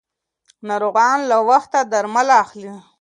ناروغان 0.67 1.19
له 1.29 1.37
وخته 1.49 1.79
درمل 1.91 2.27
اخلي. 2.43 2.73